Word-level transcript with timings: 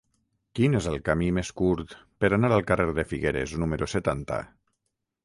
Quin 0.59 0.77
és 0.77 0.85
el 0.91 0.95
camí 1.09 1.27
més 1.37 1.51
curt 1.61 1.93
per 2.25 2.31
anar 2.37 2.51
al 2.55 2.65
carrer 2.71 2.87
de 3.01 3.05
Figueres 3.13 3.55
número 3.65 3.89
setanta? 3.95 4.41